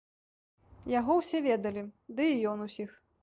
Яго 0.99 1.17
ўсе 1.19 1.43
ведалі, 1.49 1.83
ды 2.21 2.27
і 2.33 2.41
ён 2.55 2.65
усіх. 2.69 2.89